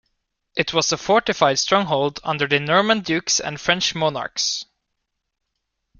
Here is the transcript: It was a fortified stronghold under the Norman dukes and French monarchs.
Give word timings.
It 0.55 0.73
was 0.73 0.91
a 0.91 0.97
fortified 0.97 1.59
stronghold 1.59 2.19
under 2.23 2.47
the 2.47 2.59
Norman 2.59 3.01
dukes 3.01 3.39
and 3.39 3.61
French 3.61 3.93
monarchs. 3.93 4.65